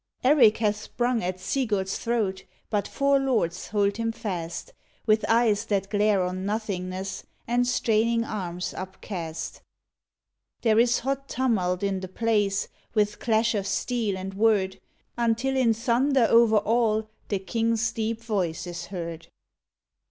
[0.23, 4.73] Erik hath sprung at Sigurd s throat, But four lords hold him fast,
[5.05, 9.61] With eyes that glare on nothingness, And straining arms upcast.
[10.63, 14.79] There is hot tumult in the place, With clash of steel and word,
[15.19, 19.27] Until in thunder over all The king s deep voice is heard.